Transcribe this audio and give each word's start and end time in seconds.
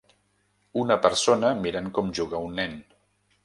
Una 0.83 0.97
persona 1.03 1.53
mirant 1.67 1.93
com 1.99 2.11
juga 2.23 2.43
un 2.49 2.61
nen. 2.61 2.75